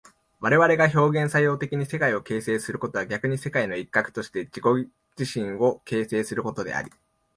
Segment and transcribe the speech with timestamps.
[0.39, 6.91] 我々が表現作用的に世界を形成することは逆に世界の一角として自己自身を形成することであり、